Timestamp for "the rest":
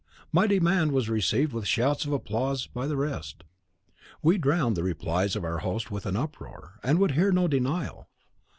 2.87-3.43